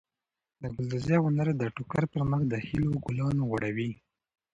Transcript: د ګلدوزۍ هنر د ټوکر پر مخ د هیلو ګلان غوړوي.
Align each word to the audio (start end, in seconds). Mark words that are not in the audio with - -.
د 0.61 0.63
ګلدوزۍ 0.75 1.17
هنر 1.25 1.47
د 1.57 1.63
ټوکر 1.75 2.03
پر 2.11 2.21
مخ 2.29 2.41
د 2.51 2.53
هیلو 2.67 2.91
ګلان 3.05 3.37
غوړوي. 3.49 3.91